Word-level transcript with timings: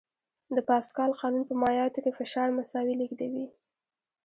د 0.55 0.57
پاسکال 0.69 1.11
قانون 1.21 1.43
په 1.49 1.53
مایعاتو 1.61 1.99
کې 2.03 2.11
فشار 2.19 2.47
مساوي 2.57 2.93
لېږدوي. 3.01 3.45